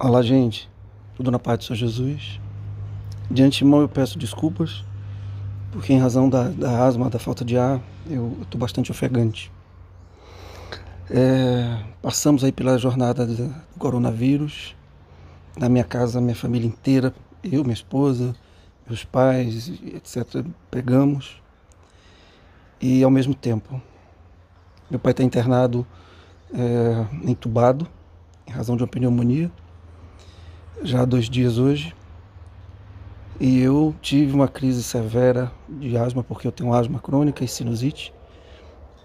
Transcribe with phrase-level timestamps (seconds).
[0.00, 0.70] Olá, gente.
[1.16, 2.40] Tudo na paz do Senhor Jesus.
[3.28, 4.84] De antemão, eu peço desculpas,
[5.72, 9.50] porque em razão da, da asma, da falta de ar, eu estou bastante ofegante.
[11.10, 14.76] É, passamos aí pela jornada do coronavírus.
[15.58, 17.12] Na minha casa, minha família inteira,
[17.42, 18.36] eu, minha esposa,
[18.86, 21.42] meus pais, etc., pegamos.
[22.80, 23.82] E ao mesmo tempo,
[24.88, 25.84] meu pai está internado,
[26.54, 27.84] é, entubado,
[28.46, 29.50] em razão de uma pneumonia
[30.82, 31.94] já há dois dias hoje.
[33.40, 38.12] E eu tive uma crise severa de asma, porque eu tenho asma crônica e sinusite.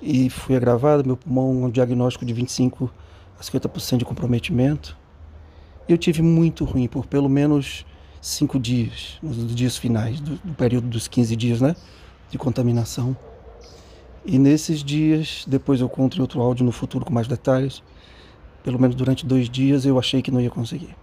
[0.01, 2.91] E fui agravado, meu pulmão, um diagnóstico de 25
[3.39, 4.97] a 50% de comprometimento.
[5.87, 7.85] Eu tive muito ruim por pelo menos
[8.21, 11.75] cinco dias, nos dias finais do, do período dos 15 dias, né?
[12.31, 13.15] De contaminação.
[14.25, 17.83] E nesses dias, depois eu conto outro áudio no futuro com mais detalhes,
[18.63, 20.95] pelo menos durante dois dias eu achei que não ia conseguir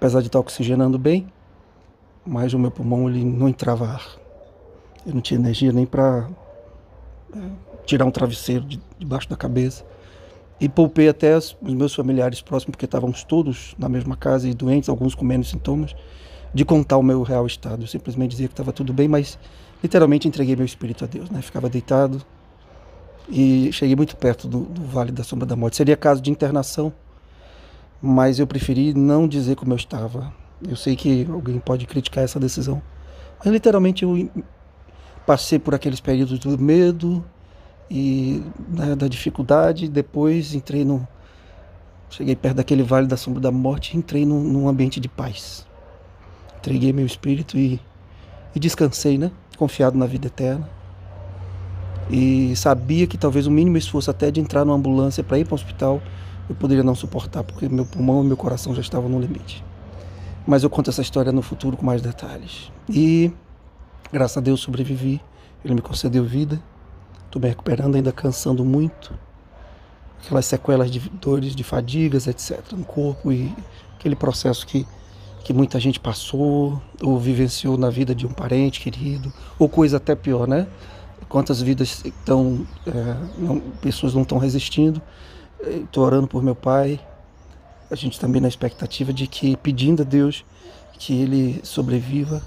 [0.00, 1.26] apesar de estar oxigenando bem,
[2.26, 4.06] mas o meu pulmão ele não entrava ar.
[5.06, 6.26] Eu não tinha energia nem para
[7.36, 7.38] é,
[7.84, 9.84] tirar um travesseiro de, debaixo da cabeça.
[10.58, 14.88] E poupei até os meus familiares próximos, porque estávamos todos na mesma casa e doentes,
[14.88, 15.94] alguns com menos sintomas,
[16.54, 17.82] de contar o meu real estado.
[17.82, 19.38] Eu simplesmente dizia que estava tudo bem, mas
[19.82, 21.28] literalmente entreguei meu espírito a Deus.
[21.28, 21.42] Né?
[21.42, 22.22] Ficava deitado
[23.28, 25.76] e cheguei muito perto do, do Vale da Sombra da Morte.
[25.76, 26.90] Seria caso de internação
[28.00, 30.32] mas eu preferi não dizer como eu estava.
[30.66, 32.82] Eu sei que alguém pode criticar essa decisão,
[33.38, 34.30] mas literalmente eu
[35.26, 37.24] passei por aqueles períodos do medo
[37.90, 39.88] e né, da dificuldade.
[39.88, 41.06] Depois entrei no.
[42.08, 45.66] Cheguei perto daquele vale da sombra da morte e entrei num, num ambiente de paz.
[46.58, 47.80] Entreguei meu espírito e,
[48.54, 49.30] e descansei, né?
[49.56, 50.68] Confiado na vida eterna.
[52.10, 55.52] E sabia que talvez o mínimo esforço até de entrar numa ambulância para ir para
[55.52, 56.02] o hospital
[56.50, 59.64] eu poderia não suportar, porque meu pulmão e meu coração já estavam no limite.
[60.44, 62.72] Mas eu conto essa história no futuro com mais detalhes.
[62.88, 63.32] E,
[64.12, 65.20] graças a Deus, sobrevivi.
[65.64, 66.60] Ele me concedeu vida.
[67.24, 69.14] Estou me recuperando, ainda cansando muito.
[70.24, 72.60] Aquelas sequelas de dores, de fadigas, etc.
[72.72, 73.54] no corpo e
[73.96, 74.84] aquele processo que,
[75.44, 80.16] que muita gente passou ou vivenciou na vida de um parente querido, ou coisa até
[80.16, 80.66] pior, né?
[81.28, 85.00] Quantas vidas estão, é, pessoas não estão resistindo
[85.66, 87.00] Estou orando por meu pai.
[87.90, 90.44] A gente também na expectativa de que, pedindo a Deus
[90.98, 92.42] que ele sobreviva,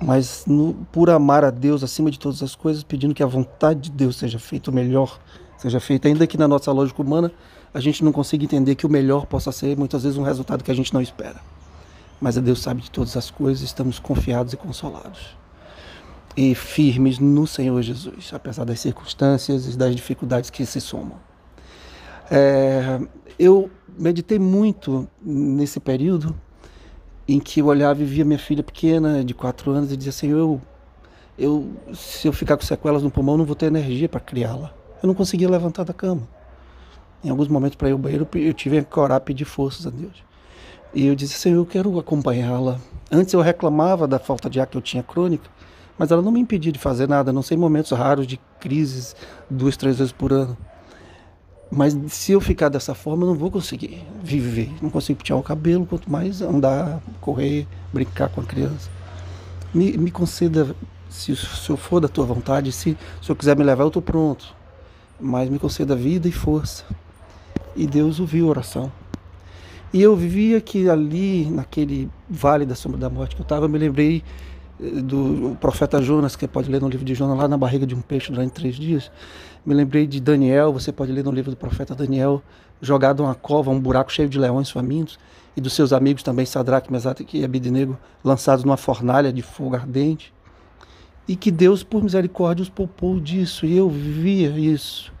[0.00, 3.80] mas no, por amar a Deus acima de todas as coisas, pedindo que a vontade
[3.82, 5.20] de Deus seja feita, o melhor
[5.58, 6.08] seja feito.
[6.08, 7.30] Ainda que na nossa lógica humana
[7.72, 10.70] a gente não consiga entender que o melhor possa ser muitas vezes um resultado que
[10.70, 11.40] a gente não espera.
[12.20, 15.36] Mas a Deus sabe de todas as coisas, estamos confiados e consolados.
[16.36, 21.31] E firmes no Senhor Jesus, apesar das circunstâncias e das dificuldades que se somam.
[22.34, 22.98] É,
[23.38, 26.34] eu meditei muito nesse período
[27.28, 30.28] em que eu olhava e via minha filha pequena, de quatro anos, e dizia assim:
[30.28, 30.58] eu,
[31.38, 34.72] eu, se eu ficar com sequelas no pulmão, não vou ter energia para criá-la.
[35.02, 36.22] Eu não conseguia levantar da cama.
[37.22, 40.24] Em alguns momentos, para ir ao banheiro, eu tive que orar, pedir forças a Deus.
[40.94, 42.80] E eu disse: Senhor, eu quero acompanhá-la.
[43.10, 45.50] Antes eu reclamava da falta de ar que eu tinha crônica,
[45.98, 49.14] mas ela não me impedia de fazer nada, não sei momentos raros de crises,
[49.50, 50.56] duas, três vezes por ano.
[51.74, 54.70] Mas se eu ficar dessa forma, eu não vou conseguir viver.
[54.82, 58.90] Não consigo tirar o cabelo, quanto mais andar, correr, brincar com a criança.
[59.72, 60.76] Me, me conceda,
[61.08, 64.02] se, se eu for da tua vontade, se, se eu quiser me levar, eu estou
[64.02, 64.54] pronto.
[65.18, 66.84] Mas me conceda vida e força.
[67.74, 68.92] E Deus ouviu a oração.
[69.94, 73.78] E eu vivia que ali, naquele vale da sombra da morte que eu estava, me
[73.78, 74.22] lembrei
[75.02, 78.00] do profeta Jonas, que pode ler no livro de Jonas, lá na barriga de um
[78.00, 79.10] peixe durante três dias.
[79.64, 82.42] Me lembrei de Daniel, você pode ler no livro do profeta Daniel,
[82.80, 85.18] jogado uma cova, um buraco cheio de leões famintos,
[85.56, 90.34] e dos seus amigos também, Sadraque, Mesaque e Abidinego, lançados numa fornalha de fogo ardente.
[91.28, 95.12] E que Deus, por misericórdia, os poupou disso, e eu vivia isso.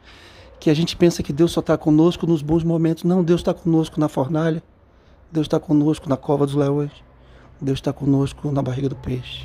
[0.58, 3.04] Que a gente pensa que Deus só está conosco nos bons momentos.
[3.04, 4.62] Não, Deus está conosco na fornalha,
[5.30, 6.90] Deus está conosco na cova dos leões.
[7.62, 9.44] Deus está conosco na barriga do peixe.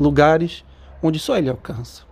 [0.00, 0.64] Lugares
[1.02, 2.02] onde só Ele alcança.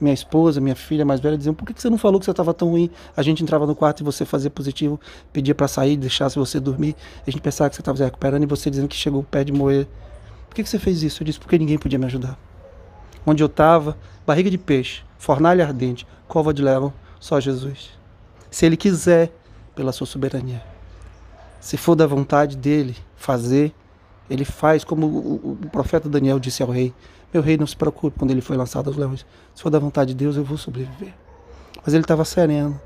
[0.00, 2.52] Minha esposa, minha filha mais velha diziam: por que você não falou que você estava
[2.52, 2.90] tão ruim?
[3.16, 5.00] A gente entrava no quarto e você fazia positivo,
[5.32, 6.94] pedia para sair, deixasse você dormir.
[7.26, 9.42] A gente pensava que você estava se recuperando e você dizendo que chegou o pé
[9.42, 9.86] de moer.
[10.48, 11.22] Por que você fez isso?
[11.22, 12.38] Eu disse: porque ninguém podia me ajudar.
[13.24, 13.96] Onde eu estava,
[14.26, 17.90] barriga de peixe, fornalha ardente, cova de leão, só Jesus.
[18.50, 19.32] Se Ele quiser,
[19.74, 20.62] pela sua soberania.
[21.60, 23.72] Se for da vontade dele fazer,
[24.28, 26.94] ele faz como o, o profeta Daniel disse ao rei:
[27.32, 29.26] Meu rei, não se preocupe quando ele foi lançado aos leões.
[29.54, 31.14] Se for da vontade de Deus, eu vou sobreviver.
[31.84, 32.80] Mas ele estava sereno.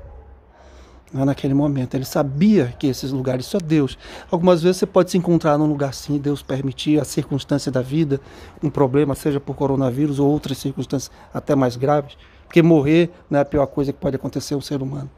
[1.13, 1.95] né, naquele momento.
[1.95, 3.97] Ele sabia que esses lugares, só Deus.
[4.29, 8.19] Algumas vezes você pode se encontrar num lugar assim, Deus permitir a circunstância da vida,
[8.61, 13.41] um problema, seja por coronavírus ou outras circunstâncias até mais graves, porque morrer não é
[13.41, 15.09] a pior coisa que pode acontecer ao ser humano.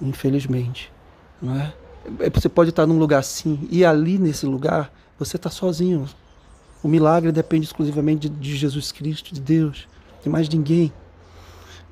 [0.00, 0.92] Infelizmente,
[1.40, 1.72] não é?
[2.20, 4.90] é você pode estar num lugar assim e ali nesse lugar
[5.24, 6.06] você está sozinho.
[6.82, 9.86] O milagre depende exclusivamente de, de Jesus Cristo, de Deus,
[10.22, 10.92] de mais ninguém.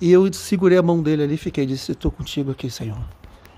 [0.01, 2.99] E eu segurei a mão dele ali e fiquei, disse, estou contigo aqui, Senhor.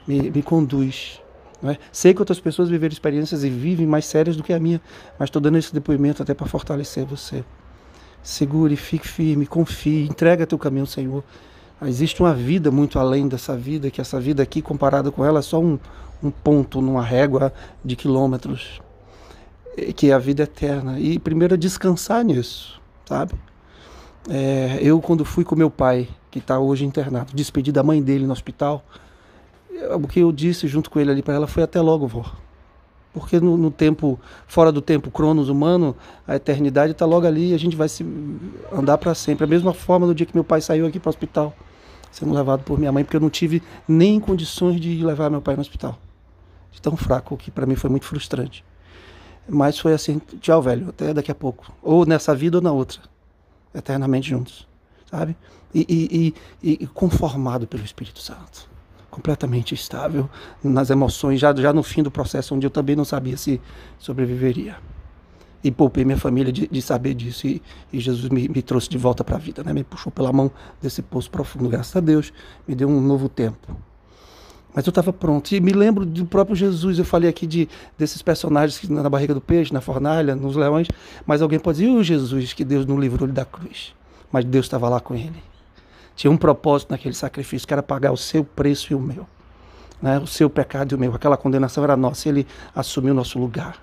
[0.07, 1.21] Me, me conduz.
[1.65, 1.77] É?
[1.93, 4.81] Sei que outras pessoas viveram experiências e vivem mais sérias do que a minha,
[5.17, 7.45] mas estou dando esse depoimento até para fortalecer você.
[8.21, 11.23] Segure, fique firme, confie, entrega teu caminho, Senhor.
[11.85, 15.43] Existe uma vida muito além dessa vida, que essa vida aqui, comparada com ela, é
[15.43, 15.79] só um,
[16.23, 17.53] um ponto numa régua
[17.85, 18.81] de quilômetros,
[19.97, 20.99] que é a vida eterna.
[20.99, 23.35] E primeiro é descansar nisso, sabe?
[24.29, 28.27] É, eu, quando fui com meu pai, que está hoje internado, despedi da mãe dele
[28.27, 28.85] no hospital,
[30.01, 32.25] o que eu disse junto com ele ali para ela foi até logo, vó.
[33.13, 35.95] Porque no, no, tempo, fora do tempo cronos humano,
[36.27, 38.07] a eternidade está logo ali e a gente vai se
[38.73, 39.45] andar para sempre.
[39.45, 41.55] A mesma forma no dia que meu pai saiu aqui para o hospital,
[42.11, 45.57] sendo levado por minha mãe, porque eu não tive nem condições de levar meu pai
[45.57, 45.99] no hospital.
[46.71, 48.65] De tão fraco, que para mim foi muito frustrante.
[49.49, 51.73] Mas foi assim, tchau, velho, até daqui a pouco.
[51.83, 53.01] Ou nessa vida ou na outra
[53.75, 54.67] eternamente juntos,
[55.11, 55.37] sabe?
[55.75, 58.69] E, e, e, e conformado pelo Espírito Santo,
[59.11, 60.29] completamente estável
[60.63, 63.61] nas emoções, já, já no fim do processo, onde eu também não sabia se
[63.99, 64.77] sobreviveria.
[65.65, 67.47] E poupei minha família de, de saber disso.
[67.47, 67.63] E,
[67.93, 69.73] Jesus me, me, trouxe de volta para a vida, né?
[69.73, 70.51] me puxou pela mão
[70.81, 71.69] desse poço profundo.
[71.69, 72.33] Graças a Deus,
[72.67, 73.77] me deu um novo tempo.
[74.75, 75.53] Mas eu estava pronto.
[75.53, 76.99] E me lembro do próprio Jesus.
[76.99, 80.89] Eu falei aqui de, desses personagens que na barriga do peixe, na fornalha, nos leões.
[81.27, 83.95] Mas alguém pode dizer, o Jesus que Deus não livrou da cruz?
[84.31, 85.43] Mas Deus estava lá com ele.
[86.17, 89.27] Tinha um propósito naquele sacrifício, que era pagar o seu preço e o meu.
[90.01, 90.19] Né?
[90.19, 91.15] O seu pecado e o meu.
[91.15, 92.29] Aquela condenação era nossa.
[92.29, 93.77] Ele assumiu o nosso lugar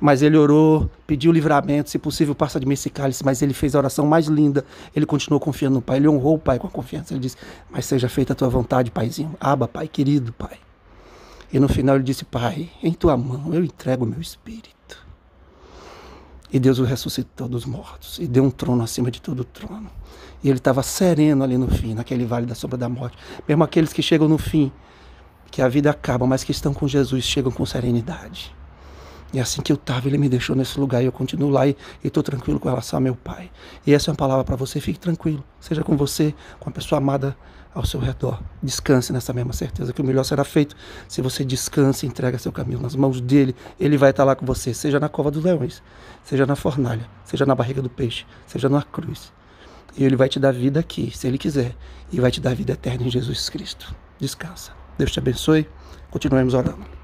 [0.00, 3.74] mas ele orou, pediu livramento, se possível, passa de mim esse cálice, mas ele fez
[3.74, 4.64] a oração mais linda,
[4.94, 7.36] ele continuou confiando no Pai, ele honrou o Pai com a confiança, ele disse,
[7.70, 10.58] mas seja feita a tua vontade, Paizinho, aba, Pai, querido Pai.
[11.52, 14.78] E no final ele disse, Pai, em tua mão eu entrego o meu espírito.
[16.50, 19.90] E Deus o ressuscitou dos mortos e deu um trono acima de todo o trono.
[20.42, 23.18] E ele estava sereno ali no fim, naquele vale da sombra da morte.
[23.46, 24.72] Mesmo aqueles que chegam no fim,
[25.50, 28.54] que a vida acaba, mas que estão com Jesus, chegam com serenidade.
[29.32, 31.76] E assim que eu estava, ele me deixou nesse lugar e eu continuo lá e
[32.02, 33.50] estou tranquilo com relação ao meu pai.
[33.86, 35.44] E essa é uma palavra para você, fique tranquilo.
[35.60, 37.36] Seja com você, com a pessoa amada
[37.74, 38.40] ao seu redor.
[38.62, 40.74] Descanse nessa mesma certeza que o melhor será feito
[41.06, 43.54] se você descansa e entrega seu caminho nas mãos dele.
[43.78, 45.82] Ele vai estar lá com você, seja na cova dos leões,
[46.24, 49.32] seja na fornalha, seja na barriga do peixe, seja na cruz.
[49.96, 51.74] E ele vai te dar vida aqui, se ele quiser,
[52.10, 53.94] e vai te dar vida eterna em Jesus Cristo.
[54.18, 54.72] Descansa.
[54.96, 55.68] Deus te abençoe.
[56.10, 56.97] Continuemos orando.